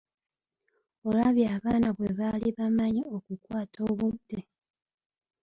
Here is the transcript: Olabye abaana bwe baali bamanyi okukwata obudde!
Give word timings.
Olabye 1.07 1.45
abaana 1.55 1.89
bwe 1.97 2.09
baali 2.19 2.49
bamanyi 2.57 3.01
okukwata 3.15 3.79
obudde! 3.91 4.39